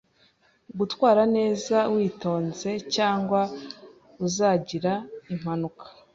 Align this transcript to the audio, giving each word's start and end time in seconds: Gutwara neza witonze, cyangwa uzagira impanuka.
Gutwara 0.79 1.23
neza 1.35 1.75
witonze, 1.93 2.69
cyangwa 2.95 3.39
uzagira 4.25 4.93
impanuka. 5.33 5.85